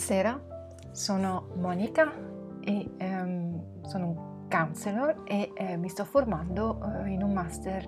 Buonasera, 0.00 0.40
sono 0.92 1.48
Monica 1.56 2.10
e 2.64 2.88
um, 3.00 3.82
sono 3.82 4.06
un 4.06 4.48
counselor 4.48 5.24
e 5.24 5.52
eh, 5.54 5.76
mi 5.76 5.90
sto 5.90 6.06
formando 6.06 6.78
uh, 6.80 7.04
in 7.04 7.22
un 7.22 7.34
master 7.34 7.86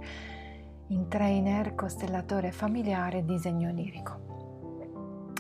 in 0.88 1.08
trainer 1.08 1.74
costellatore 1.74 2.52
familiare 2.52 3.24
disegno 3.24 3.70
lirico. 3.70 5.30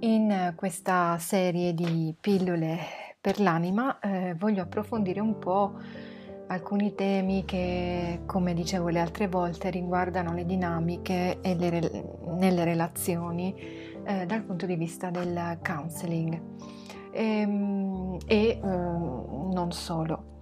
In 0.00 0.50
uh, 0.50 0.54
questa 0.54 1.16
serie 1.16 1.72
di 1.72 2.14
pillole 2.20 2.78
per 3.18 3.40
l'anima 3.40 3.98
eh, 3.98 4.34
voglio 4.34 4.60
approfondire 4.60 5.20
un 5.20 5.38
po' 5.38 5.78
alcuni 6.48 6.94
temi 6.94 7.46
che, 7.46 8.20
come 8.26 8.52
dicevo 8.52 8.88
le 8.88 9.00
altre 9.00 9.28
volte, 9.28 9.70
riguardano 9.70 10.34
le 10.34 10.44
dinamiche 10.44 11.38
le, 11.42 12.04
nelle 12.36 12.64
relazioni 12.64 13.87
eh, 14.08 14.24
dal 14.24 14.42
punto 14.42 14.64
di 14.64 14.74
vista 14.74 15.10
del 15.10 15.58
counseling 15.62 16.40
ehm, 17.12 18.16
e, 18.26 18.36
e 18.36 18.48
eh, 18.48 18.58
non 18.60 19.68
solo. 19.70 20.36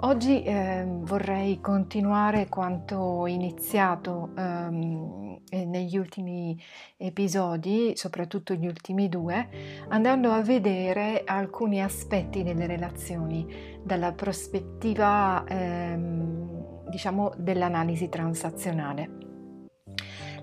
Oggi 0.00 0.42
eh, 0.42 0.84
vorrei 0.86 1.58
continuare 1.62 2.48
quanto 2.50 3.26
iniziato 3.26 4.30
ehm, 4.36 5.38
negli 5.50 5.96
ultimi 5.96 6.60
episodi, 6.98 7.92
soprattutto 7.94 8.52
gli 8.52 8.66
ultimi 8.66 9.08
due, 9.08 9.48
andando 9.88 10.32
a 10.32 10.42
vedere 10.42 11.22
alcuni 11.24 11.82
aspetti 11.82 12.42
delle 12.42 12.66
relazioni 12.66 13.46
dalla 13.82 14.12
prospettiva 14.12 15.44
ehm, 15.46 16.88
diciamo 16.90 17.32
dell'analisi 17.38 18.10
transazionale. 18.10 19.25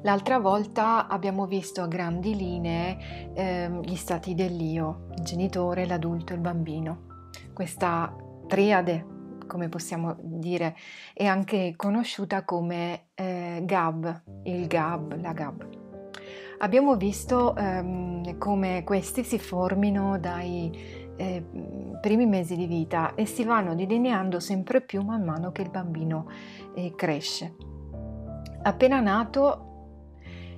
L'altra 0.04 0.38
volta 0.38 1.08
abbiamo 1.08 1.46
visto 1.46 1.82
a 1.82 1.88
grandi 1.88 2.36
linee 2.36 3.32
eh, 3.34 3.80
gli 3.82 3.96
stati 3.96 4.36
dell'io, 4.36 5.08
il 5.16 5.24
genitore, 5.24 5.86
l'adulto 5.86 6.34
e 6.34 6.36
il 6.36 6.42
bambino. 6.42 7.30
Questa 7.54 8.14
triade, 8.48 9.06
come 9.48 9.70
possiamo 9.70 10.18
dire, 10.20 10.76
è 11.14 11.26
anche 11.26 11.74
conosciuta 11.78 12.44
come 12.44 13.08
eh, 13.16 13.62
GAB, 13.64 14.24
il 14.44 14.68
GAB, 14.68 15.22
la 15.22 15.32
GAB. 15.32 15.70
Abbiamo 16.60 16.98
visto 16.98 17.56
ehm, 17.56 18.38
come 18.38 18.84
questi 18.84 19.24
si 19.24 19.40
formino 19.40 20.20
dai 20.20 21.12
eh, 21.16 21.46
primi 22.02 22.26
mesi 22.26 22.58
di 22.58 22.66
vita 22.66 23.16
e 23.16 23.26
si 23.26 23.46
vanno 23.46 23.74
delineando 23.74 24.42
sempre 24.42 24.82
più 24.82 25.02
man 25.02 25.24
mano 25.24 25.54
che 25.54 25.62
il 25.62 25.70
bambino 25.70 26.28
eh, 26.76 26.94
cresce. 26.94 27.56
Appena 28.64 29.00
nato 29.00 29.73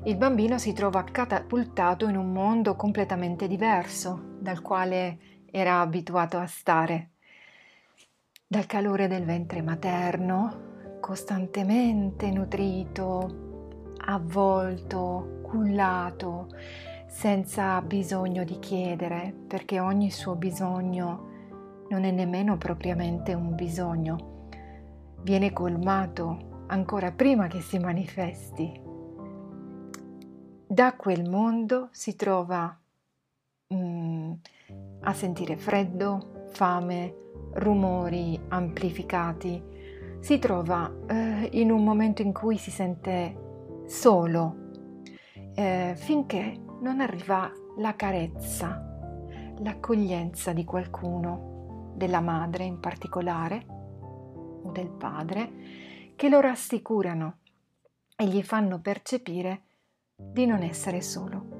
il 0.06 0.18
bambino 0.18 0.60
si 0.60 0.72
trova 0.72 1.04
catapultato 1.04 2.08
in 2.08 2.16
un 2.16 2.32
mondo 2.32 2.76
completamente 2.76 3.48
diverso 3.48 4.36
dal 4.40 4.62
quale 4.62 5.18
era 5.50 5.80
abituato 5.80 6.38
a 6.38 6.46
stare. 6.46 7.12
Dal 8.46 8.68
calore 8.68 9.08
del 9.08 9.26
ventre 9.26 9.64
materno, 9.64 10.98
costantemente 11.02 12.30
nutrito, 12.30 13.94
avvolto, 14.06 15.40
cullato, 15.42 16.50
senza 17.08 17.82
bisogno 17.82 18.44
di 18.44 18.60
chiedere, 18.60 19.34
perché 19.48 19.80
ogni 19.80 20.12
suo 20.12 20.36
bisogno 20.36 21.30
non 21.90 22.04
è 22.04 22.12
nemmeno 22.12 22.58
propriamente 22.58 23.34
un 23.34 23.56
bisogno, 23.56 24.50
viene 25.22 25.52
colmato 25.52 26.66
ancora 26.68 27.12
prima 27.12 27.48
che 27.48 27.62
si 27.62 27.80
manifesti 27.80 28.85
da 30.68 30.96
quel 30.96 31.30
mondo 31.30 31.90
si 31.92 32.16
trova 32.16 32.78
mm, 33.74 34.32
a 35.02 35.14
sentire 35.14 35.58
freddo, 35.58 36.48
fame, 36.52 37.16
rumori 37.54 38.40
amplificati, 38.48 39.64
si 40.20 40.40
trova 40.40 40.92
eh, 41.08 41.50
in 41.54 41.72
un 41.72 41.84
momento 41.84 42.22
in 42.22 42.34
cui 42.34 42.58
si 42.58 42.72
sente 42.72 43.84
solo, 43.86 44.56
eh, 45.54 45.94
finché 45.96 46.60
non 46.82 47.00
arriva 47.00 47.52
la 47.78 47.96
carezza, 47.96 48.82
l'accoglienza 49.60 50.52
di 50.52 50.66
qualcuno, 50.66 51.94
della 51.96 52.22
madre 52.22 52.64
in 52.64 52.80
particolare, 52.80 53.66
o 54.64 54.72
del 54.72 54.90
padre, 54.90 56.14
che 56.16 56.28
lo 56.28 56.40
rassicurano 56.40 57.38
e 58.16 58.26
gli 58.26 58.42
fanno 58.42 58.80
percepire 58.80 59.65
di 60.18 60.46
non 60.46 60.62
essere 60.64 61.02
solo. 61.02 61.54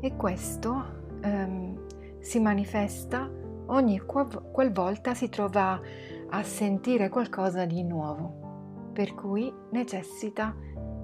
E 0.00 0.14
questo 0.16 1.18
ehm, 1.20 2.20
si 2.20 2.38
manifesta 2.40 3.30
ogni 3.66 3.98
qualvolta 4.00 5.14
si 5.14 5.28
trova 5.28 5.80
a 6.28 6.42
sentire 6.42 7.08
qualcosa 7.08 7.64
di 7.64 7.82
nuovo, 7.82 8.90
per 8.92 9.14
cui 9.14 9.52
necessita 9.70 10.54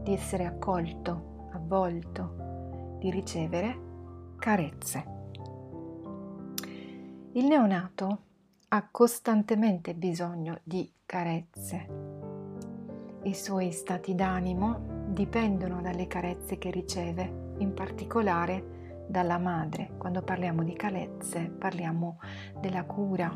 di 0.02 0.12
essere 0.12 0.44
accolto, 0.44 1.48
avvolto, 1.52 2.96
di 2.98 3.10
ricevere 3.10 3.90
carezze. 4.38 5.04
Il 7.32 7.46
neonato 7.46 8.18
ha 8.68 8.88
costantemente 8.90 9.94
bisogno 9.94 10.58
di 10.62 10.90
carezze. 11.04 11.86
I 13.22 13.34
suoi 13.34 13.70
stati 13.70 14.14
d'animo 14.14 14.91
dipendono 15.12 15.80
dalle 15.80 16.06
carezze 16.06 16.58
che 16.58 16.70
riceve, 16.70 17.54
in 17.58 17.74
particolare 17.74 19.04
dalla 19.08 19.38
madre. 19.38 19.92
Quando 19.98 20.22
parliamo 20.22 20.62
di 20.62 20.72
carezze 20.72 21.50
parliamo 21.50 22.18
della 22.60 22.84
cura, 22.84 23.30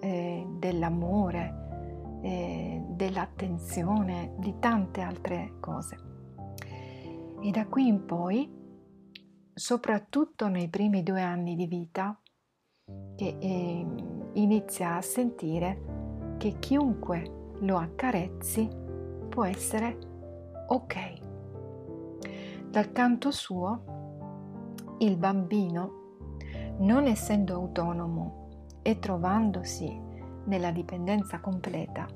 eh, 0.00 0.46
dell'amore, 0.58 2.20
eh, 2.22 2.82
dell'attenzione, 2.88 4.34
di 4.38 4.54
tante 4.58 5.00
altre 5.00 5.54
cose. 5.60 5.96
E 7.40 7.50
da 7.50 7.66
qui 7.66 7.88
in 7.88 8.04
poi, 8.06 8.50
soprattutto 9.52 10.48
nei 10.48 10.68
primi 10.68 11.02
due 11.02 11.20
anni 11.20 11.56
di 11.56 11.66
vita, 11.66 12.18
che 13.16 13.36
eh, 13.38 13.86
inizia 14.34 14.96
a 14.96 15.02
sentire 15.02 16.36
che 16.38 16.58
chiunque 16.58 17.52
lo 17.60 17.78
accarezzi 17.78 18.68
può 19.28 19.44
essere 19.44 20.12
ok. 20.66 21.12
Dal 22.70 22.92
canto 22.92 23.30
suo, 23.30 24.96
il 24.98 25.16
bambino, 25.16 26.02
non 26.78 27.06
essendo 27.06 27.54
autonomo 27.54 28.48
e 28.82 28.98
trovandosi 28.98 30.00
nella 30.46 30.70
dipendenza 30.70 31.40
completa, 31.40 32.06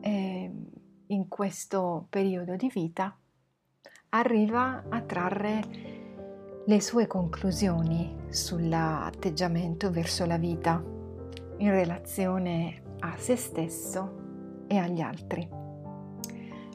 eh, 0.00 0.52
in 1.06 1.28
questo 1.28 2.06
periodo 2.08 2.56
di 2.56 2.70
vita, 2.72 3.16
arriva 4.10 4.84
a 4.88 5.00
trarre 5.02 5.60
le 6.64 6.80
sue 6.80 7.06
conclusioni 7.06 8.16
sull'atteggiamento 8.28 9.90
verso 9.90 10.26
la 10.26 10.36
vita 10.36 10.82
in 11.58 11.70
relazione 11.70 12.82
a 13.00 13.16
se 13.16 13.36
stesso 13.36 14.64
e 14.66 14.76
agli 14.76 15.00
altri. 15.00 15.57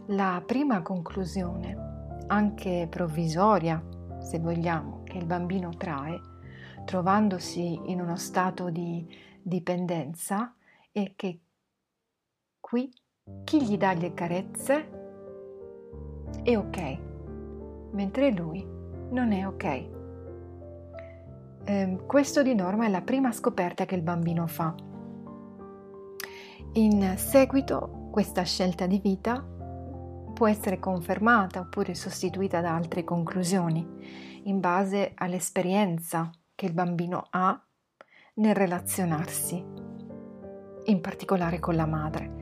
La 0.07 0.43
prima 0.45 0.81
conclusione, 0.81 2.25
anche 2.27 2.87
provvisoria, 2.89 3.81
se 4.19 4.37
vogliamo, 4.37 5.03
che 5.03 5.17
il 5.17 5.25
bambino 5.25 5.69
trae, 5.77 6.19
trovandosi 6.83 7.79
in 7.85 8.01
uno 8.01 8.17
stato 8.17 8.69
di 8.69 9.07
dipendenza, 9.41 10.53
è 10.91 11.13
che 11.15 11.39
qui 12.59 12.91
chi 13.45 13.63
gli 13.63 13.77
dà 13.77 13.93
le 13.93 14.13
carezze 14.13 14.89
è 16.43 16.57
ok, 16.57 16.99
mentre 17.91 18.31
lui 18.31 18.61
non 19.11 19.31
è 19.31 19.47
ok. 19.47 19.89
Eh, 21.63 21.99
questo 22.05 22.43
di 22.43 22.53
norma 22.53 22.87
è 22.87 22.89
la 22.89 23.03
prima 23.03 23.31
scoperta 23.31 23.85
che 23.85 23.95
il 23.95 24.01
bambino 24.01 24.47
fa. 24.47 24.75
In 26.73 27.13
seguito 27.15 28.09
questa 28.11 28.43
scelta 28.43 28.85
di 28.85 28.99
vita 28.99 29.51
può 30.33 30.47
essere 30.47 30.79
confermata 30.79 31.59
oppure 31.59 31.93
sostituita 31.93 32.59
da 32.59 32.75
altre 32.75 33.03
conclusioni 33.03 34.41
in 34.45 34.59
base 34.59 35.11
all'esperienza 35.15 36.29
che 36.55 36.65
il 36.65 36.73
bambino 36.73 37.27
ha 37.29 37.61
nel 38.35 38.55
relazionarsi, 38.55 39.63
in 40.85 41.01
particolare 41.01 41.59
con 41.59 41.75
la 41.75 41.85
madre. 41.85 42.41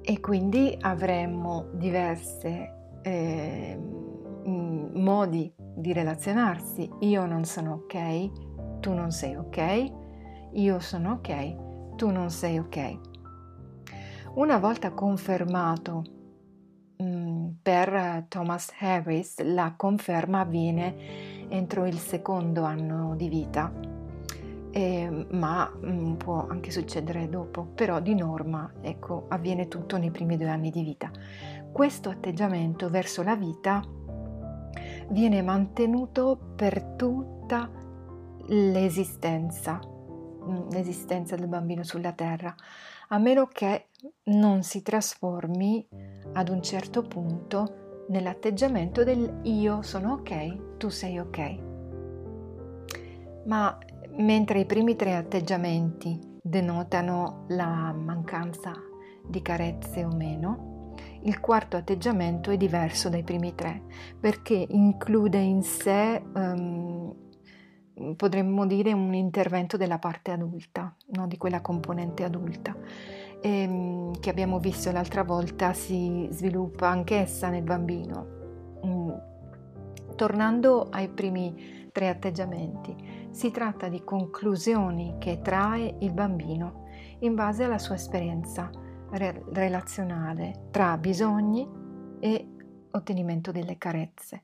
E 0.00 0.20
quindi 0.20 0.76
avremmo 0.80 1.68
diversi 1.74 2.66
eh, 3.02 3.78
modi 4.94 5.52
di 5.56 5.92
relazionarsi. 5.92 6.90
Io 7.00 7.26
non 7.26 7.44
sono 7.44 7.82
ok, 7.84 8.80
tu 8.80 8.94
non 8.94 9.10
sei 9.10 9.36
ok, 9.36 9.92
io 10.52 10.80
sono 10.80 11.12
ok, 11.12 11.94
tu 11.96 12.08
non 12.10 12.30
sei 12.30 12.58
ok. 12.58 12.98
Una 14.34 14.58
volta 14.58 14.92
confermato 14.92 16.16
per 17.68 18.24
Thomas 18.28 18.72
Harris 18.78 19.42
la 19.42 19.74
conferma 19.76 20.40
avviene 20.40 21.48
entro 21.50 21.84
il 21.84 21.98
secondo 21.98 22.62
anno 22.62 23.14
di 23.14 23.28
vita, 23.28 23.70
eh, 24.70 25.26
ma 25.32 25.68
mh, 25.68 25.90
mm, 25.90 26.14
può 26.14 26.46
anche 26.48 26.70
succedere 26.70 27.28
dopo, 27.28 27.64
però 27.64 28.00
di 28.00 28.14
norma 28.14 28.72
ecco, 28.80 29.26
avviene 29.28 29.68
tutto 29.68 29.98
nei 29.98 30.10
primi 30.10 30.38
due 30.38 30.48
anni 30.48 30.70
di 30.70 30.82
vita. 30.82 31.10
Questo 31.70 32.08
atteggiamento 32.08 32.88
verso 32.88 33.22
la 33.22 33.36
vita 33.36 33.84
viene 35.10 35.42
mantenuto 35.42 36.38
per 36.56 36.94
tutta 36.96 37.70
l'esistenza, 38.46 39.78
mm, 39.78 40.70
l'esistenza 40.70 41.36
del 41.36 41.48
bambino 41.48 41.82
sulla 41.82 42.12
terra, 42.12 42.54
a 43.08 43.18
meno 43.18 43.44
che 43.44 43.88
non 44.24 44.62
si 44.62 44.80
trasformi 44.80 46.07
ad 46.38 46.50
un 46.50 46.62
certo 46.62 47.02
punto 47.02 48.04
nell'atteggiamento 48.10 49.02
del 49.02 49.40
io 49.42 49.82
sono 49.82 50.12
ok, 50.12 50.76
tu 50.76 50.88
sei 50.88 51.18
ok. 51.18 51.58
Ma 53.46 53.76
mentre 54.18 54.60
i 54.60 54.64
primi 54.64 54.94
tre 54.94 55.16
atteggiamenti 55.16 56.36
denotano 56.40 57.44
la 57.48 57.92
mancanza 57.92 58.72
di 59.26 59.42
carezze 59.42 60.04
o 60.04 60.14
meno, 60.14 60.94
il 61.22 61.40
quarto 61.40 61.76
atteggiamento 61.76 62.52
è 62.52 62.56
diverso 62.56 63.08
dai 63.08 63.24
primi 63.24 63.56
tre 63.56 63.82
perché 64.20 64.64
include 64.68 65.38
in 65.38 65.62
sé, 65.64 66.22
um, 66.34 67.14
potremmo 68.14 68.64
dire, 68.64 68.92
un 68.92 69.12
intervento 69.12 69.76
della 69.76 69.98
parte 69.98 70.30
adulta, 70.30 70.94
no? 71.16 71.26
di 71.26 71.36
quella 71.36 71.60
componente 71.60 72.22
adulta, 72.22 72.76
e, 73.40 73.66
um, 73.66 74.18
che 74.18 74.30
abbiamo 74.30 74.58
visto 74.58 74.90
l'altra 74.90 75.22
volta 75.22 75.72
si 75.72 76.28
sviluppa 76.30 76.88
anch'essa 76.88 77.48
nel 77.48 77.62
bambino. 77.62 78.26
Mm. 78.84 79.10
Tornando 80.16 80.88
ai 80.90 81.08
primi 81.08 81.88
tre 81.92 82.08
atteggiamenti, 82.08 83.28
si 83.30 83.50
tratta 83.50 83.88
di 83.88 84.02
conclusioni 84.02 85.16
che 85.18 85.40
trae 85.42 85.96
il 86.00 86.12
bambino 86.12 86.86
in 87.20 87.34
base 87.34 87.64
alla 87.64 87.78
sua 87.78 87.94
esperienza 87.94 88.70
re- 89.10 89.44
relazionale 89.52 90.68
tra 90.70 90.96
bisogni 90.96 91.68
e 92.20 92.48
ottenimento 92.90 93.52
delle 93.52 93.78
carezze. 93.78 94.42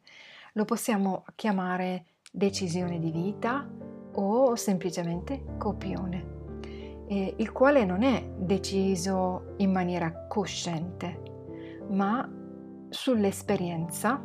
Lo 0.52 0.64
possiamo 0.64 1.24
chiamare 1.34 2.06
decisione 2.30 2.98
di 2.98 3.10
vita 3.10 3.68
o 4.16 4.54
semplicemente 4.54 5.44
copione, 5.58 6.33
eh, 7.06 7.34
il 7.36 7.52
quale 7.52 7.84
non 7.84 8.02
è 8.02 8.26
deciso 8.36 9.54
in 9.58 9.70
maniera 9.70 10.26
cosciente, 10.26 11.20
ma 11.90 12.28
sull'esperienza 12.88 14.22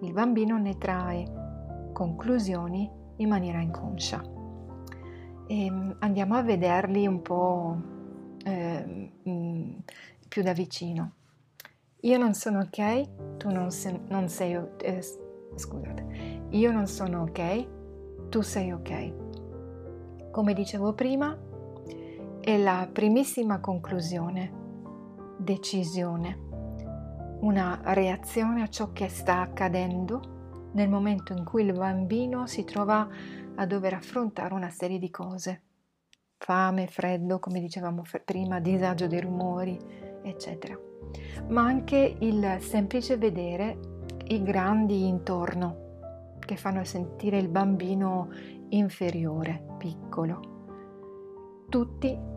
il 0.00 0.12
bambino 0.12 0.58
ne 0.58 0.78
trae 0.78 1.90
conclusioni 1.92 2.90
in 3.16 3.28
maniera 3.28 3.60
inconscia. 3.60 4.22
E 5.46 5.64
ehm, 5.66 5.96
andiamo 6.00 6.34
a 6.34 6.42
vederli 6.42 7.06
un 7.06 7.22
po' 7.22 7.76
eh, 8.44 9.12
più 10.28 10.42
da 10.42 10.52
vicino. 10.52 11.12
Io 12.00 12.18
non 12.18 12.34
sono 12.34 12.60
ok, 12.60 13.36
tu 13.36 13.50
non, 13.50 13.70
sei, 13.70 14.00
non 14.08 14.28
sei 14.28 14.58
eh, 14.80 15.00
scusate, 15.54 16.46
io 16.50 16.72
non 16.72 16.86
sono 16.86 17.22
ok, 17.22 18.28
tu 18.28 18.40
sei 18.40 18.72
ok. 18.72 20.30
Come 20.32 20.54
dicevo 20.54 20.94
prima, 20.94 21.38
è 22.42 22.58
la 22.58 22.88
primissima 22.92 23.60
conclusione, 23.60 24.52
decisione, 25.38 26.36
una 27.42 27.80
reazione 27.84 28.62
a 28.62 28.68
ciò 28.68 28.90
che 28.92 29.08
sta 29.08 29.40
accadendo 29.40 30.70
nel 30.72 30.88
momento 30.88 31.32
in 31.32 31.44
cui 31.44 31.62
il 31.64 31.72
bambino 31.72 32.48
si 32.48 32.64
trova 32.64 33.08
a 33.54 33.64
dover 33.64 33.94
affrontare 33.94 34.54
una 34.54 34.70
serie 34.70 34.98
di 34.98 35.08
cose 35.08 35.62
fame, 36.36 36.88
freddo, 36.88 37.38
come 37.38 37.60
dicevamo 37.60 38.02
prima, 38.24 38.58
disagio 38.58 39.06
dei 39.06 39.20
rumori, 39.20 39.78
eccetera. 40.22 40.76
Ma 41.46 41.62
anche 41.62 42.16
il 42.18 42.56
semplice 42.58 43.16
vedere 43.16 43.78
i 44.26 44.42
grandi 44.42 45.06
intorno 45.06 46.38
che 46.40 46.56
fanno 46.56 46.82
sentire 46.82 47.38
il 47.38 47.48
bambino 47.48 48.30
inferiore, 48.70 49.64
piccolo. 49.78 50.50
Tutti, 51.68 52.30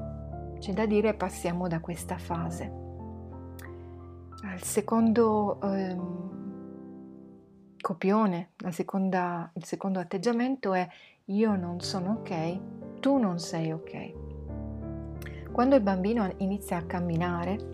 c'è 0.60 0.74
da 0.74 0.86
dire, 0.86 1.14
passiamo 1.14 1.68
da 1.68 1.80
questa 1.80 2.18
fase. 2.18 2.84
Al 4.44 4.62
secondo 4.62 5.60
ehm, 5.62 6.30
copione, 7.80 8.52
seconda, 8.70 9.50
il 9.54 9.66
secondo 9.66 10.00
atteggiamento 10.00 10.74
è 10.74 10.88
io 11.26 11.56
non 11.56 11.80
sono 11.80 12.20
ok 12.20 12.60
tu 13.06 13.18
non 13.18 13.38
sei 13.38 13.72
ok. 13.72 14.14
Quando 15.52 15.76
il 15.76 15.82
bambino 15.84 16.28
inizia 16.38 16.78
a 16.78 16.86
camminare, 16.86 17.74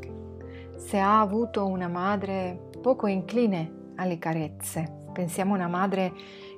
se 0.76 1.00
ha 1.00 1.22
avuto 1.22 1.66
una 1.66 1.88
madre 1.88 2.70
poco 2.82 3.08
incline 3.08 3.94
alle 3.96 4.20
carezze, 4.20 5.06
pensiamo 5.14 5.54
a 5.54 5.56
una 5.56 5.70
madre 5.70 6.12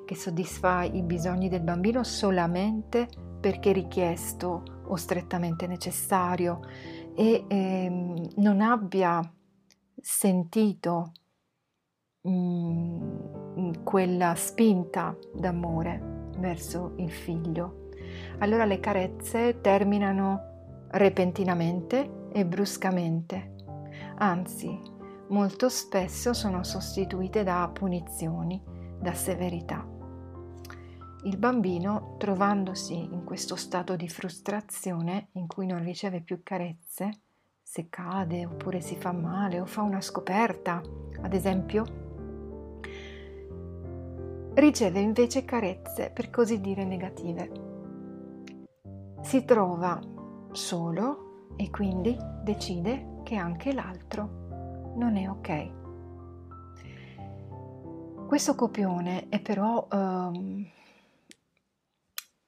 che 0.04 0.16
soddisfa 0.16 0.82
i 0.82 1.02
bisogni 1.02 1.48
del 1.48 1.60
bambino 1.60 2.02
solamente 2.02 3.06
perché 3.40 3.70
richiesto 3.70 4.64
o 4.86 4.96
strettamente 4.96 5.66
necessario 5.66 6.60
e 7.14 7.44
ehm, 7.46 8.28
non 8.36 8.60
abbia 8.60 9.20
sentito 9.94 11.12
mm, 12.28 13.72
quella 13.84 14.34
spinta 14.34 15.16
d'amore 15.32 16.30
verso 16.38 16.94
il 16.96 17.10
figlio 17.10 17.82
allora 18.38 18.64
le 18.64 18.80
carezze 18.80 19.60
terminano 19.60 20.86
repentinamente 20.90 22.28
e 22.32 22.44
bruscamente, 22.44 23.54
anzi 24.16 24.78
molto 25.28 25.68
spesso 25.68 26.32
sono 26.32 26.62
sostituite 26.64 27.42
da 27.42 27.68
punizioni, 27.72 28.62
da 29.00 29.14
severità. 29.14 29.93
Il 31.24 31.36
bambino, 31.38 32.16
trovandosi 32.18 32.94
in 32.94 33.24
questo 33.24 33.56
stato 33.56 33.96
di 33.96 34.08
frustrazione 34.08 35.28
in 35.32 35.46
cui 35.46 35.66
non 35.66 35.82
riceve 35.82 36.20
più 36.20 36.42
carezze, 36.42 37.10
se 37.62 37.88
cade 37.88 38.46
oppure 38.46 38.80
si 38.80 38.96
fa 38.96 39.12
male 39.12 39.60
o 39.60 39.66
fa 39.66 39.82
una 39.82 40.00
scoperta, 40.00 40.80
ad 41.22 41.32
esempio, 41.32 41.84
riceve 44.54 45.00
invece 45.00 45.44
carezze 45.44 46.10
per 46.10 46.30
così 46.30 46.60
dire 46.60 46.84
negative 46.84 47.72
si 49.24 49.44
trova 49.44 49.98
solo 50.52 51.54
e 51.56 51.70
quindi 51.70 52.16
decide 52.42 53.20
che 53.24 53.36
anche 53.36 53.72
l'altro 53.72 54.92
non 54.96 55.16
è 55.16 55.28
ok. 55.28 55.82
Questo 58.26 58.54
copione 58.54 59.28
è 59.30 59.40
però 59.40 59.88
um, 59.90 60.64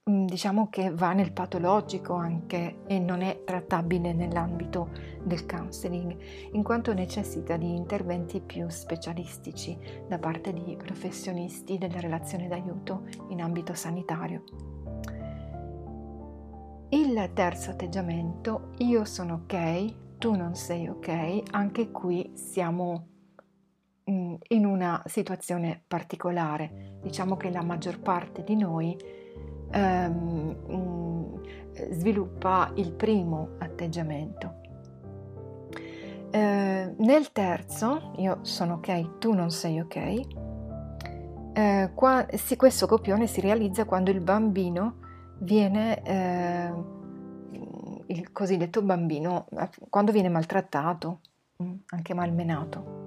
diciamo 0.08 0.68
che 0.70 0.92
va 0.92 1.12
nel 1.12 1.32
patologico 1.32 2.14
anche 2.14 2.82
e 2.86 3.00
non 3.00 3.22
è 3.22 3.42
trattabile 3.42 4.12
nell'ambito 4.12 4.90
del 5.24 5.46
counseling, 5.46 6.16
in 6.52 6.62
quanto 6.62 6.94
necessita 6.94 7.56
di 7.56 7.74
interventi 7.74 8.40
più 8.40 8.68
specialistici 8.68 9.76
da 10.06 10.20
parte 10.20 10.52
di 10.52 10.76
professionisti 10.76 11.76
della 11.76 11.98
relazione 11.98 12.46
d'aiuto 12.46 13.08
in 13.30 13.42
ambito 13.42 13.74
sanitario. 13.74 14.44
Il 16.90 17.30
terzo 17.34 17.70
atteggiamento, 17.70 18.74
io 18.78 19.04
sono 19.04 19.42
ok, 19.42 20.18
tu 20.18 20.36
non 20.36 20.54
sei 20.54 20.86
ok, 20.86 21.42
anche 21.50 21.90
qui 21.90 22.30
siamo 22.34 23.08
mm, 24.08 24.34
in 24.50 24.66
una 24.66 25.02
situazione 25.06 25.82
particolare. 25.84 27.00
Diciamo 27.02 27.36
che 27.36 27.50
la 27.50 27.64
maggior 27.64 27.98
parte 27.98 28.44
di 28.44 28.54
noi 28.54 29.24
um, 29.76 31.40
sviluppa 31.90 32.70
il 32.74 32.92
primo 32.92 33.50
atteggiamento. 33.58 34.64
Uh, 36.32 36.94
nel 36.98 37.30
terzo, 37.32 38.12
io 38.16 38.38
sono 38.42 38.74
ok, 38.74 39.18
tu 39.18 39.32
non 39.32 39.50
sei 39.50 39.80
ok, 39.80 40.20
uh, 41.54 41.94
qua, 41.94 42.26
sì, 42.34 42.56
questo 42.56 42.86
copione 42.86 43.26
si 43.26 43.40
realizza 43.40 43.84
quando 43.84 44.10
il 44.10 44.20
bambino 44.20 45.04
viene 45.38 46.02
eh, 46.02 46.72
il 48.06 48.32
cosiddetto 48.32 48.82
bambino, 48.82 49.46
quando 49.88 50.12
viene 50.12 50.28
maltrattato, 50.28 51.20
mm, 51.62 51.74
anche 51.88 52.14
malmenato. 52.14 53.04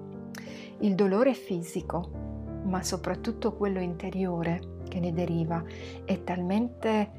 Il 0.80 0.94
dolore 0.94 1.34
fisico, 1.34 2.29
ma 2.70 2.82
soprattutto 2.82 3.54
quello 3.54 3.80
interiore 3.80 4.78
che 4.88 5.00
ne 5.00 5.12
deriva, 5.12 5.62
è 6.04 6.22
talmente 6.22 7.10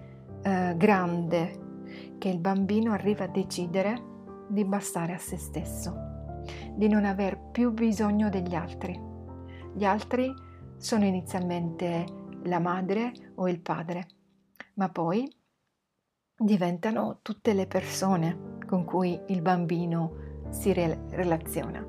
eh, 0.41 0.73
grande 0.77 1.59
che 2.17 2.29
il 2.29 2.39
bambino 2.39 2.93
arriva 2.93 3.25
a 3.25 3.27
decidere 3.27 4.09
di 4.47 4.65
bastare 4.65 5.13
a 5.13 5.17
se 5.17 5.37
stesso, 5.37 5.93
di 6.75 6.87
non 6.87 7.05
aver 7.05 7.37
più 7.51 7.71
bisogno 7.71 8.29
degli 8.29 8.55
altri. 8.55 8.99
Gli 9.73 9.83
altri 9.83 10.33
sono 10.77 11.05
inizialmente 11.05 12.05
la 12.43 12.59
madre 12.59 13.11
o 13.35 13.47
il 13.47 13.59
padre, 13.59 14.07
ma 14.75 14.89
poi 14.89 15.29
diventano 16.35 17.19
tutte 17.21 17.53
le 17.53 17.67
persone 17.67 18.57
con 18.65 18.83
cui 18.83 19.19
il 19.27 19.41
bambino 19.41 20.29
si 20.49 20.73
re- 20.73 21.05
relaziona. 21.09 21.85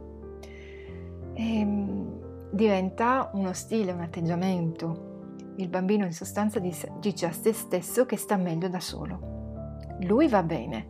E, 1.35 1.59
ehm, 1.59 2.22
diventa 2.53 3.31
uno 3.33 3.53
stile, 3.55 3.93
un 3.93 4.01
atteggiamento. 4.01 5.31
Il 5.57 5.69
bambino 5.69 6.05
in 6.05 6.13
sostanza 6.13 6.59
dice 6.61 7.27
a 7.27 7.33
se 7.33 7.53
stesso 7.53 8.07
che 8.07 8.17
sta 8.17 8.37
meglio 8.37 8.69
da 8.69 8.81
solo. 8.81 9.81
Lui 10.01 10.29
va 10.29 10.43
bene, 10.43 10.87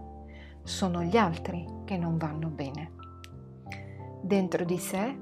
sono 0.64 1.02
gli 1.02 1.16
altri 1.16 1.64
che 1.85 1.97
non 1.97 2.16
vanno 2.16 2.49
bene. 2.49 2.92
Dentro 4.23 4.64
di 4.64 4.78
sé 4.78 5.16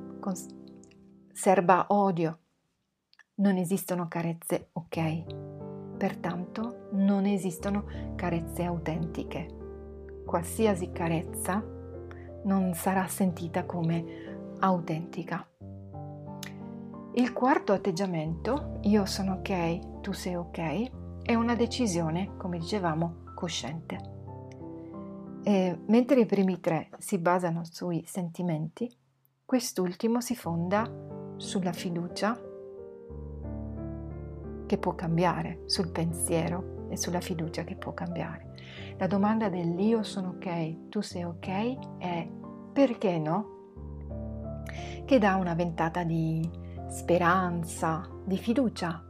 serba 1.33 1.87
odio. 1.89 2.39
Non 3.37 3.57
esistono 3.57 4.09
carezze 4.09 4.69
ok, 4.73 5.97
pertanto 5.97 6.89
non 6.93 7.25
esistono 7.25 7.85
carezze 8.15 8.65
autentiche. 8.65 9.47
Qualsiasi 10.27 10.93
carezza 10.93 11.65
non 12.45 12.75
sarà 12.75 13.07
sentita 13.07 13.65
come 13.65 14.57
autentica. 14.59 15.47
Il 17.15 17.33
quarto 17.33 17.73
atteggiamento, 17.73 18.79
io 18.83 19.05
sono 19.05 19.35
ok, 19.35 20.01
tu 20.01 20.13
sei 20.13 20.37
ok, 20.37 21.23
è 21.25 21.35
una 21.35 21.57
decisione, 21.57 22.37
come 22.37 22.59
dicevamo, 22.59 23.25
cosciente. 23.35 23.99
E 25.43 25.81
mentre 25.87 26.21
i 26.21 26.27
primi 26.27 26.61
tre 26.61 26.89
si 26.99 27.19
basano 27.19 27.65
sui 27.65 28.05
sentimenti, 28.07 28.89
quest'ultimo 29.45 30.21
si 30.21 30.37
fonda 30.37 30.89
sulla 31.37 31.73
fiducia 31.73 32.41
che 34.67 34.79
può 34.79 34.95
cambiare, 34.95 35.63
sul 35.67 35.91
pensiero 35.91 36.87
e 36.91 36.97
sulla 36.97 37.21
fiducia 37.21 37.65
che 37.65 37.75
può 37.75 37.93
cambiare. 37.93 38.53
La 38.99 39.09
domanda 39.09 39.49
dell'io 39.49 40.05
sono 40.05 40.29
ok, 40.37 40.89
tu 40.89 41.01
sei 41.01 41.25
ok 41.25 41.99
è 41.99 42.31
perché 42.73 43.19
no? 43.19 43.59
Che 45.05 45.19
dà 45.19 45.35
una 45.35 45.55
ventata 45.55 46.05
di 46.05 46.60
speranza, 46.91 48.09
di 48.25 48.37
fiducia 48.37 49.05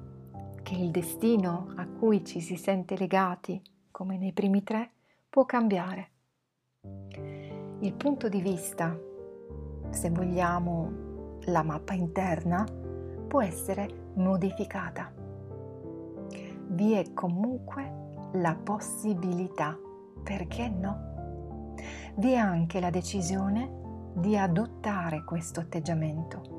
che 0.63 0.75
il 0.75 0.91
destino 0.91 1.73
a 1.77 1.87
cui 1.87 2.23
ci 2.27 2.41
si 2.43 2.57
sente 2.57 2.95
legati, 2.95 3.61
come 3.91 4.19
nei 4.19 4.35
primi 4.35 4.63
tre, 4.63 4.91
può 5.31 5.47
cambiare. 5.47 6.11
Il 7.81 7.95
punto 7.95 8.29
di 8.29 8.43
vista, 8.43 8.95
se 9.89 10.11
vogliamo 10.11 11.39
la 11.47 11.63
mappa 11.63 11.95
interna 11.95 12.67
può 13.27 13.41
essere 13.41 14.11
modificata. 14.17 15.11
Vi 16.67 16.93
è 16.93 17.15
comunque 17.15 18.29
la 18.35 18.55
possibilità, 18.63 19.75
perché 20.23 20.69
no? 20.69 21.75
Vi 22.17 22.33
è 22.33 22.37
anche 22.37 22.79
la 22.79 22.91
decisione 22.91 24.13
di 24.15 24.37
adottare 24.37 25.25
questo 25.25 25.61
atteggiamento. 25.61 26.59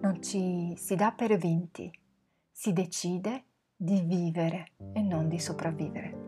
Non 0.00 0.22
ci 0.22 0.74
si 0.76 0.94
dà 0.94 1.12
per 1.12 1.36
vinti, 1.36 1.90
si 2.50 2.72
decide 2.72 3.44
di 3.76 4.02
vivere 4.02 4.72
e 4.92 5.02
non 5.02 5.28
di 5.28 5.38
sopravvivere. 5.38 6.24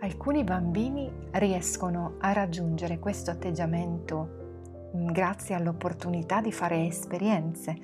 Alcuni 0.00 0.44
bambini 0.44 1.10
riescono 1.32 2.16
a 2.20 2.32
raggiungere 2.32 2.98
questo 2.98 3.30
atteggiamento 3.30 4.44
Mm, 4.96 5.10
grazie 5.10 5.54
all'opportunità 5.54 6.40
di 6.40 6.50
fare 6.52 6.86
esperienze 6.86 7.76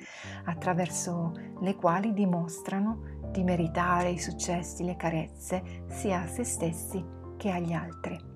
attraverso 0.45 1.33
le 1.59 1.75
quali 1.75 2.13
dimostrano 2.13 3.21
di 3.31 3.43
meritare 3.43 4.09
i 4.09 4.19
successi, 4.19 4.83
le 4.83 4.95
carezze 4.95 5.85
sia 5.87 6.21
a 6.21 6.27
se 6.27 6.43
stessi 6.43 7.03
che 7.37 7.51
agli 7.51 7.73
altri. 7.73 8.31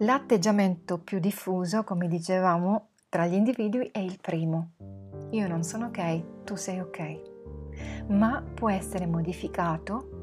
L'atteggiamento 0.00 0.98
più 0.98 1.18
diffuso, 1.18 1.82
come 1.82 2.06
dicevamo, 2.08 2.90
tra 3.08 3.26
gli 3.26 3.34
individui 3.34 3.88
è 3.92 3.98
il 3.98 4.18
primo. 4.20 4.72
Io 5.30 5.48
non 5.48 5.62
sono 5.62 5.86
ok, 5.86 6.44
tu 6.44 6.56
sei 6.56 6.80
ok, 6.80 7.22
ma 8.08 8.42
può 8.54 8.70
essere 8.70 9.06
modificato 9.06 10.14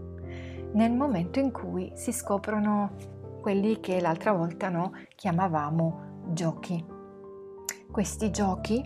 nel 0.73 0.91
momento 0.91 1.39
in 1.39 1.51
cui 1.51 1.91
si 1.95 2.11
scoprono 2.11 2.95
quelli 3.41 3.79
che 3.79 3.99
l'altra 3.99 4.31
volta 4.31 4.69
no, 4.69 4.93
chiamavamo 5.15 6.29
giochi. 6.31 6.83
Questi 7.91 8.31
giochi 8.31 8.83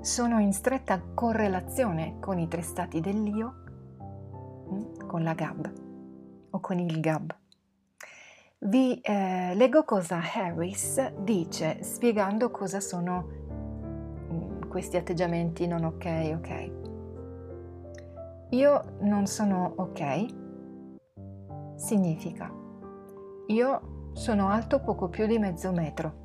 sono 0.00 0.40
in 0.40 0.52
stretta 0.52 1.00
correlazione 1.00 2.18
con 2.20 2.38
i 2.38 2.48
tre 2.48 2.62
stati 2.62 3.00
dell'io, 3.00 3.54
mm, 4.72 5.06
con 5.06 5.22
la 5.22 5.34
GAB 5.34 5.72
o 6.50 6.60
con 6.60 6.78
il 6.78 7.00
GAB. 7.00 7.34
Vi 8.66 9.00
eh, 9.00 9.54
leggo 9.54 9.84
cosa 9.84 10.20
Harris 10.20 11.12
dice 11.18 11.84
spiegando 11.84 12.50
cosa 12.50 12.80
sono 12.80 13.28
mm, 14.32 14.68
questi 14.68 14.96
atteggiamenti 14.96 15.68
non 15.68 15.84
ok, 15.84 16.32
ok. 16.34 16.72
Io 18.50 18.96
non 19.02 19.26
sono 19.26 19.72
ok 19.76 20.26
significa 21.76 22.52
io 23.48 24.10
sono 24.14 24.48
alto 24.48 24.80
poco 24.80 25.08
più 25.08 25.26
di 25.26 25.38
mezzo 25.38 25.70
metro 25.70 26.24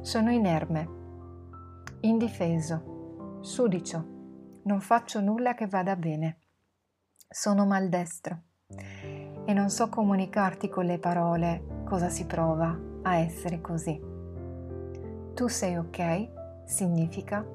sono 0.00 0.30
inerme, 0.30 0.88
indifeso, 2.02 3.40
sudicio, 3.42 4.60
non 4.62 4.80
faccio 4.80 5.20
nulla 5.20 5.54
che 5.54 5.66
vada 5.66 5.96
bene. 5.96 6.42
Sono 7.28 7.66
maldestro 7.66 8.42
e 9.46 9.52
non 9.52 9.70
so 9.70 9.88
comunicarti 9.88 10.68
con 10.68 10.84
le 10.84 10.98
parole 10.98 11.82
cosa 11.84 12.08
si 12.08 12.26
prova 12.26 12.76
a 13.02 13.16
essere 13.16 13.60
così. 13.60 13.98
Tu 15.34 15.46
sei 15.46 15.76
ok 15.76 16.28
significa. 16.64 17.46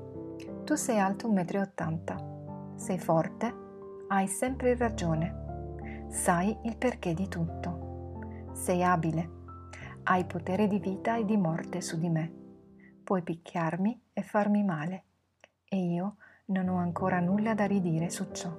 Tu 0.64 0.76
sei 0.76 1.00
alto 1.00 1.28
1,80 1.30 2.14
m, 2.16 2.76
sei 2.76 2.98
forte, 2.98 3.54
hai 4.08 4.28
sempre 4.28 4.76
ragione, 4.76 6.06
sai 6.10 6.58
il 6.64 6.78
perché 6.78 7.14
di 7.14 7.28
tutto, 7.28 8.52
sei 8.54 8.84
abile, 8.84 9.30
hai 10.04 10.26
potere 10.26 10.68
di 10.68 10.80
vita 10.80 11.18
e 11.18 11.26
di 11.26 11.36
morte 11.36 11.82
su 11.82 11.98
di 11.98 12.10
me. 12.10 12.32
Puoi 13.04 13.24
picchiarmi 13.24 14.02
e 14.14 14.22
farmi 14.22 14.64
male, 14.64 15.04
e 15.68 15.78
io 15.78 16.18
non 16.46 16.70
ho 16.70 16.78
ancora 16.78 17.20
nulla 17.20 17.54
da 17.54 17.66
ridire 17.66 18.10
su 18.10 18.32
ciò. 18.32 18.56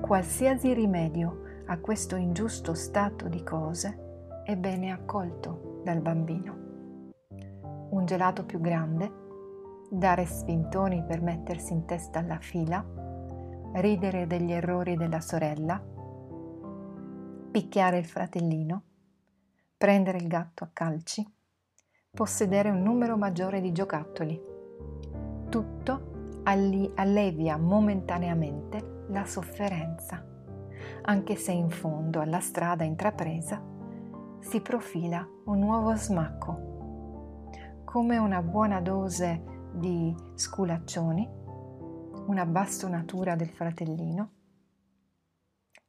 Qualsiasi 0.00 0.72
rimedio 0.72 1.39
a 1.70 1.78
questo 1.78 2.16
ingiusto 2.16 2.74
stato 2.74 3.28
di 3.28 3.44
cose 3.44 4.40
è 4.42 4.56
bene 4.56 4.90
accolto 4.90 5.80
dal 5.84 6.00
bambino. 6.00 6.58
Un 7.90 8.04
gelato 8.06 8.44
più 8.44 8.60
grande, 8.60 9.12
dare 9.88 10.26
spintoni 10.26 11.04
per 11.04 11.22
mettersi 11.22 11.72
in 11.72 11.84
testa 11.84 12.18
alla 12.18 12.40
fila, 12.40 12.84
ridere 13.74 14.26
degli 14.26 14.50
errori 14.50 14.96
della 14.96 15.20
sorella, 15.20 15.80
picchiare 17.52 17.98
il 17.98 18.04
fratellino, 18.04 18.82
prendere 19.76 20.18
il 20.18 20.26
gatto 20.26 20.64
a 20.64 20.70
calci, 20.72 21.24
possedere 22.10 22.70
un 22.70 22.82
numero 22.82 23.16
maggiore 23.16 23.60
di 23.60 23.70
giocattoli. 23.70 24.42
Tutto 25.48 26.40
allevia 26.42 27.56
momentaneamente 27.56 29.04
la 29.10 29.24
sofferenza, 29.24 30.29
anche 31.10 31.34
se 31.34 31.50
in 31.50 31.70
fondo 31.70 32.20
alla 32.20 32.38
strada 32.38 32.84
intrapresa 32.84 33.60
si 34.38 34.60
profila 34.60 35.28
un 35.46 35.58
nuovo 35.58 35.96
smacco, 35.96 37.48
come 37.84 38.16
una 38.16 38.40
buona 38.42 38.80
dose 38.80 39.42
di 39.72 40.14
sculaccioni, 40.36 41.28
una 42.28 42.46
bastonatura 42.46 43.34
del 43.34 43.48
fratellino, 43.48 44.30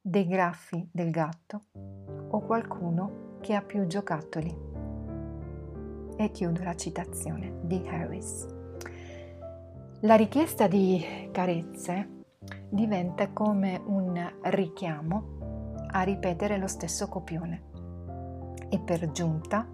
dei 0.02 0.26
graffi 0.26 0.90
del 0.92 1.12
gatto 1.12 1.66
o 2.30 2.40
qualcuno 2.40 3.38
che 3.42 3.54
ha 3.54 3.62
più 3.62 3.86
giocattoli. 3.86 4.70
E 6.18 6.32
chiudo 6.32 6.64
la 6.64 6.76
citazione 6.76 7.60
di 7.62 7.88
Harris. 7.88 8.48
La 10.02 10.16
richiesta 10.16 10.66
di 10.66 11.30
carezze 11.32 12.21
diventa 12.70 13.30
come 13.30 13.82
un 13.86 14.40
richiamo 14.44 15.76
a 15.88 16.02
ripetere 16.02 16.58
lo 16.58 16.68
stesso 16.68 17.08
copione 17.08 17.70
e 18.70 18.80
per 18.80 19.12
giunta 19.12 19.68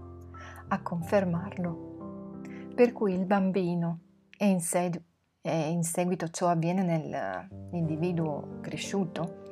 a 0.67 0.81
confermarlo. 0.81 2.71
Per 2.75 2.91
cui 2.93 3.13
il 3.13 3.25
bambino 3.25 3.99
e 4.37 4.47
in, 4.47 4.59
sed- 4.59 5.01
e 5.41 5.69
in 5.69 5.83
seguito 5.83 6.29
ciò 6.29 6.47
avviene 6.47 6.83
nell'individuo 6.83 8.59
cresciuto, 8.61 9.43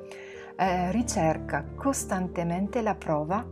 eh, 0.56 0.90
ricerca 0.90 1.64
costantemente 1.74 2.82
la 2.82 2.94
prova 2.94 3.44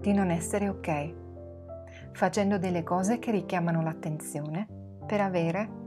di 0.00 0.12
non 0.12 0.30
essere 0.30 0.68
ok 0.68 1.26
facendo 2.12 2.58
delle 2.58 2.82
cose 2.82 3.20
che 3.20 3.30
richiamano 3.30 3.80
l'attenzione 3.80 4.66
per 5.06 5.20
avere 5.20 5.77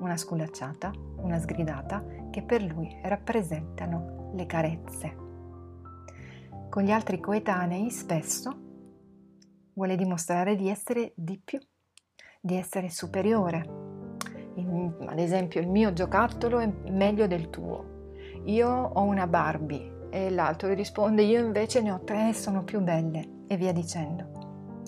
una 0.00 0.16
sculacciata, 0.16 0.92
una 1.16 1.38
sgridata 1.38 2.04
che 2.30 2.42
per 2.42 2.62
lui 2.62 2.88
rappresentano 3.02 4.32
le 4.34 4.46
carezze. 4.46 5.16
Con 6.68 6.82
gli 6.82 6.90
altri 6.90 7.20
coetanei 7.20 7.90
spesso 7.90 8.66
vuole 9.74 9.96
dimostrare 9.96 10.56
di 10.56 10.68
essere 10.68 11.12
di 11.14 11.40
più, 11.42 11.58
di 12.40 12.56
essere 12.56 12.90
superiore. 12.90 13.86
In, 14.54 14.94
ad 15.06 15.18
esempio 15.18 15.60
il 15.60 15.68
mio 15.68 15.92
giocattolo 15.92 16.58
è 16.58 16.66
meglio 16.90 17.26
del 17.26 17.48
tuo. 17.48 18.12
Io 18.44 18.68
ho 18.68 19.02
una 19.02 19.26
Barbie 19.26 20.08
e 20.10 20.30
l'altro 20.30 20.72
risponde 20.72 21.22
io 21.22 21.44
invece 21.44 21.80
ne 21.80 21.92
ho 21.92 22.02
tre 22.02 22.30
e 22.30 22.34
sono 22.34 22.64
più 22.64 22.80
belle 22.80 23.44
e 23.46 23.56
via 23.56 23.72
dicendo. 23.72 24.84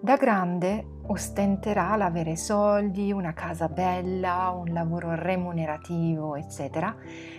Da 0.00 0.16
grande 0.16 0.93
ostenterà 1.06 1.96
l'avere 1.96 2.36
soldi, 2.36 3.12
una 3.12 3.34
casa 3.34 3.68
bella, 3.68 4.50
un 4.50 4.72
lavoro 4.72 5.14
remunerativo, 5.14 6.34
eccetera, 6.36 6.96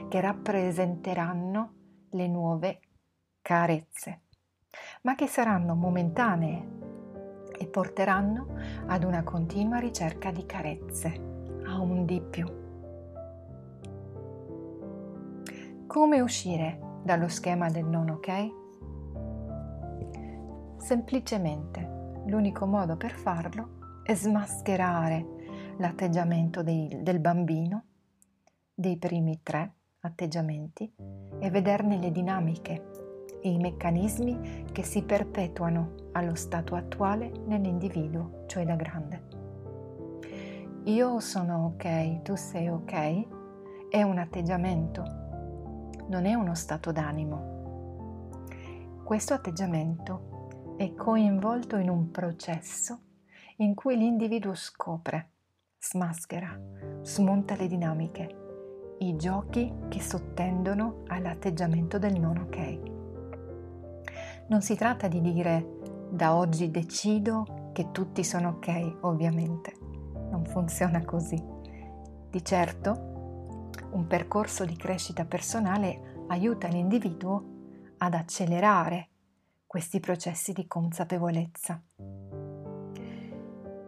che 0.07 0.21
rappresenteranno 0.21 1.73
le 2.11 2.27
nuove 2.27 2.79
carezze, 3.41 4.21
ma 5.01 5.15
che 5.15 5.27
saranno 5.27 5.73
momentanee 5.75 6.73
e 7.57 7.67
porteranno 7.67 8.55
ad 8.87 9.03
una 9.03 9.23
continua 9.23 9.79
ricerca 9.79 10.31
di 10.31 10.45
carezze, 10.45 11.07
a 11.65 11.79
un 11.79 12.05
di 12.05 12.21
più. 12.21 12.63
Come 15.87 16.19
uscire 16.19 16.79
dallo 17.03 17.27
schema 17.27 17.69
del 17.69 17.85
non 17.85 18.09
ok? 18.09 18.63
Semplicemente 20.77 21.94
l'unico 22.25 22.65
modo 22.65 22.95
per 22.95 23.11
farlo 23.11 24.01
è 24.03 24.13
smascherare 24.13 25.73
l'atteggiamento 25.77 26.63
dei, 26.63 26.99
del 27.01 27.19
bambino, 27.19 27.83
dei 28.73 28.97
primi 28.97 29.39
tre 29.43 29.73
atteggiamenti 30.01 30.93
e 31.39 31.49
vederne 31.49 31.97
le 31.97 32.11
dinamiche 32.11 32.89
e 33.41 33.49
i 33.49 33.57
meccanismi 33.57 34.65
che 34.71 34.83
si 34.83 35.03
perpetuano 35.03 36.09
allo 36.13 36.35
stato 36.35 36.75
attuale 36.75 37.31
nell'individuo, 37.45 38.43
cioè 38.47 38.65
da 38.65 38.75
grande. 38.75 39.43
Io 40.85 41.19
sono 41.19 41.65
ok, 41.73 42.21
tu 42.21 42.35
sei 42.35 42.69
ok, 42.69 43.89
è 43.89 44.01
un 44.03 44.17
atteggiamento, 44.17 45.03
non 46.07 46.25
è 46.25 46.33
uno 46.33 46.53
stato 46.53 46.91
d'animo. 46.91 47.53
Questo 49.03 49.33
atteggiamento 49.33 50.34
è 50.77 50.93
coinvolto 50.93 51.77
in 51.77 51.89
un 51.89 52.11
processo 52.11 52.99
in 53.57 53.73
cui 53.75 53.95
l'individuo 53.95 54.53
scopre, 54.53 55.29
smaschera, 55.79 56.59
smonta 57.01 57.55
le 57.55 57.67
dinamiche, 57.67 58.95
i 58.99 59.15
giochi 59.15 59.73
che 59.87 60.01
sottendono 60.01 61.03
all'atteggiamento 61.07 61.97
del 61.97 62.19
non 62.19 62.37
ok. 62.37 62.79
Non 64.47 64.61
si 64.61 64.75
tratta 64.75 65.07
di 65.07 65.21
dire 65.21 65.79
da 66.09 66.35
oggi 66.35 66.69
decido 66.69 67.69
che 67.71 67.91
tutti 67.91 68.23
sono 68.25 68.49
ok, 68.49 68.97
ovviamente. 69.01 69.77
Non 70.29 70.45
funziona 70.45 71.05
così. 71.05 71.41
Di 72.29 72.43
certo, 72.43 73.69
un 73.91 74.05
percorso 74.07 74.65
di 74.65 74.75
crescita 74.75 75.23
personale 75.23 76.25
aiuta 76.27 76.67
l'individuo 76.67 77.53
ad 77.97 78.13
accelerare 78.13 79.09
questi 79.67 79.99
processi 79.99 80.53
di 80.53 80.67
consapevolezza. 80.67 81.81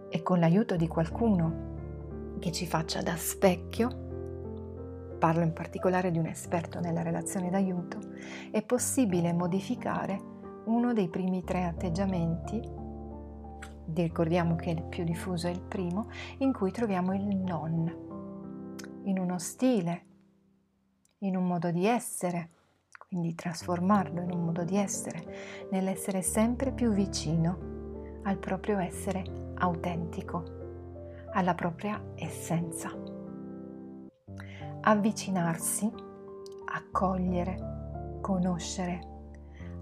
E 0.09 0.23
con 0.23 0.39
l'aiuto 0.39 0.75
di 0.75 0.87
qualcuno 0.87 1.65
che 2.39 2.51
ci 2.51 2.65
faccia 2.65 3.01
da 3.01 3.15
specchio, 3.15 5.15
parlo 5.17 5.43
in 5.43 5.53
particolare 5.53 6.11
di 6.11 6.17
un 6.17 6.27
esperto 6.27 6.79
nella 6.79 7.01
relazione 7.01 7.49
d'aiuto, 7.49 7.99
è 8.51 8.63
possibile 8.63 9.33
modificare 9.33 10.35
uno 10.65 10.93
dei 10.93 11.09
primi 11.09 11.43
tre 11.43 11.63
atteggiamenti, 11.63 12.61
ricordiamo 13.93 14.55
che 14.55 14.71
il 14.71 14.83
più 14.83 15.03
diffuso 15.03 15.47
è 15.47 15.51
il 15.51 15.61
primo, 15.61 16.09
in 16.39 16.53
cui 16.53 16.71
troviamo 16.71 17.13
il 17.13 17.25
non, 17.25 18.05
in 19.03 19.17
uno 19.17 19.39
stile, 19.39 20.05
in 21.19 21.35
un 21.35 21.47
modo 21.47 21.71
di 21.71 21.85
essere, 21.85 22.51
quindi 23.07 23.35
trasformarlo 23.35 24.21
in 24.21 24.31
un 24.31 24.45
modo 24.45 24.63
di 24.63 24.75
essere, 24.75 25.67
nell'essere 25.71 26.21
sempre 26.21 26.71
più 26.71 26.91
vicino 26.91 28.19
al 28.23 28.37
proprio 28.37 28.79
essere 28.79 29.23
autentico, 29.55 30.43
alla 31.31 31.55
propria 31.55 32.01
essenza. 32.15 32.91
Avvicinarsi, 34.81 35.89
accogliere, 36.65 38.19
conoscere, 38.21 38.99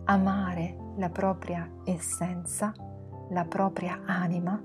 amare 0.05 0.77
la 0.97 1.09
propria 1.09 1.67
essenza, 1.83 2.71
la 3.29 3.45
propria 3.45 4.03
anima, 4.05 4.61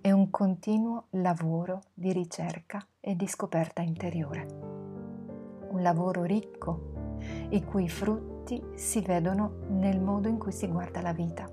è 0.00 0.10
un 0.10 0.30
continuo 0.30 1.06
lavoro 1.10 1.82
di 1.92 2.10
ricerca 2.12 2.84
e 3.00 3.14
di 3.14 3.28
scoperta 3.28 3.82
interiore. 3.82 4.46
Un 5.70 5.80
lavoro 5.82 6.24
ricco 6.24 6.91
i 7.50 7.62
cui 7.64 7.88
frutti 7.88 8.62
si 8.74 9.00
vedono 9.00 9.60
nel 9.68 10.00
modo 10.00 10.28
in 10.28 10.38
cui 10.38 10.52
si 10.52 10.66
guarda 10.66 11.00
la 11.00 11.12
vita. 11.12 11.48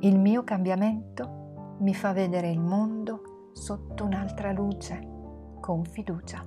Il 0.00 0.18
mio 0.18 0.44
cambiamento 0.44 1.76
mi 1.80 1.94
fa 1.94 2.12
vedere 2.12 2.50
il 2.50 2.60
mondo 2.60 3.50
sotto 3.52 4.04
un'altra 4.04 4.52
luce, 4.52 4.98
con 5.60 5.84
fiducia. 5.84 6.42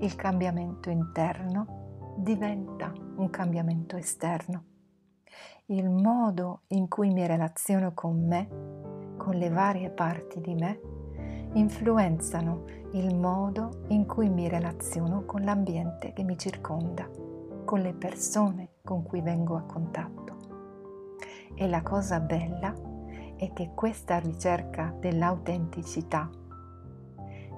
Il 0.00 0.14
cambiamento 0.16 0.90
interno 0.90 2.14
diventa 2.16 2.92
un 3.16 3.30
cambiamento 3.30 3.96
esterno. 3.96 4.64
Il 5.66 5.88
modo 5.88 6.62
in 6.68 6.88
cui 6.88 7.10
mi 7.10 7.26
relaziono 7.26 7.94
con 7.94 8.26
me, 8.26 8.48
con 9.16 9.34
le 9.36 9.48
varie 9.48 9.90
parti 9.90 10.40
di 10.40 10.54
me, 10.54 10.80
influenzano 11.54 12.64
il 12.92 13.14
modo 13.14 13.84
in 13.88 14.06
cui 14.06 14.28
mi 14.28 14.48
relaziono 14.48 15.24
con 15.24 15.42
l'ambiente 15.42 16.12
che 16.12 16.22
mi 16.24 16.36
circonda, 16.36 17.08
con 17.64 17.80
le 17.80 17.94
persone 17.94 18.70
con 18.82 19.02
cui 19.02 19.20
vengo 19.20 19.56
a 19.56 19.62
contatto. 19.62 20.36
E 21.54 21.68
la 21.68 21.82
cosa 21.82 22.20
bella 22.20 22.74
è 23.36 23.52
che 23.52 23.70
questa 23.74 24.18
ricerca 24.18 24.94
dell'autenticità, 24.98 26.28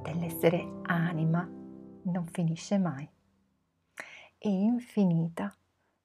dell'essere 0.02 0.80
anima, 0.82 1.48
non 2.02 2.26
finisce 2.26 2.78
mai. 2.78 3.08
È 4.38 4.48
infinita, 4.48 5.54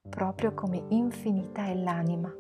proprio 0.10 0.54
come 0.54 0.86
infinita 0.90 1.66
è 1.66 1.76
l'anima. 1.76 2.34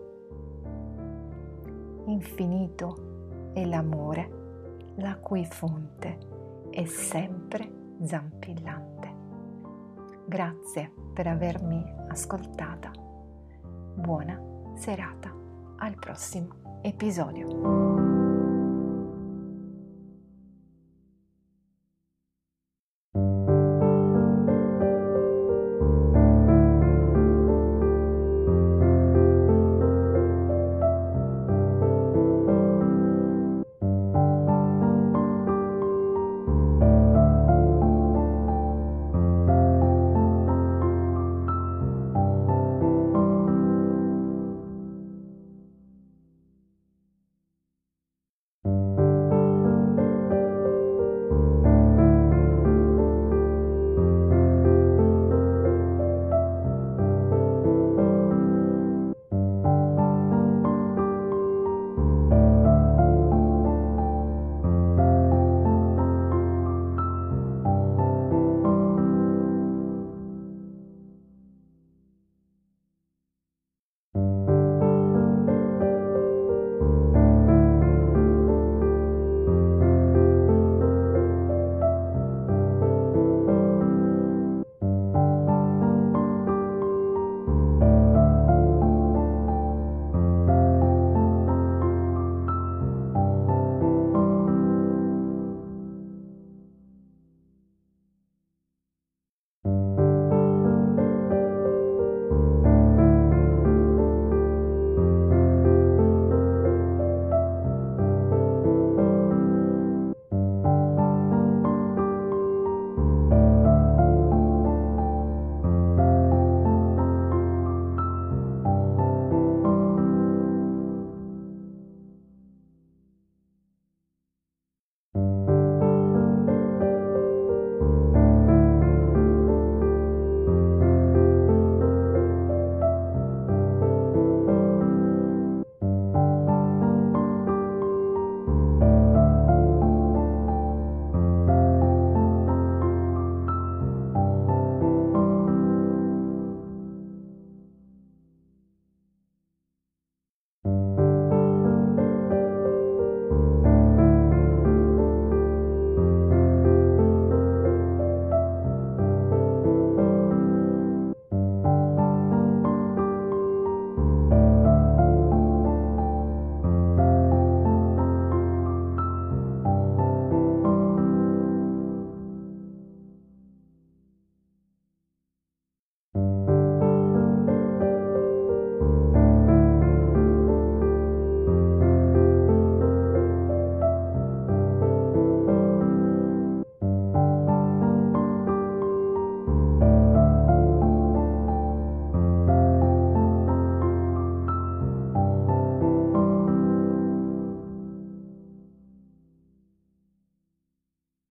Infinito 2.05 3.51
è 3.53 3.65
l'amore 3.65 4.40
la 4.97 5.15
cui 5.17 5.45
fonte 5.45 6.17
è 6.69 6.85
sempre 6.85 7.69
zampillante. 8.03 9.19
Grazie 10.27 10.93
per 11.13 11.27
avermi 11.27 11.83
ascoltata. 12.07 12.91
Buona 13.95 14.39
serata. 14.75 15.33
Al 15.77 15.95
prossimo 15.95 16.79
episodio. 16.81 17.90